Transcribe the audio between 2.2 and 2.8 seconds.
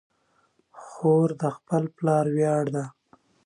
ویاړ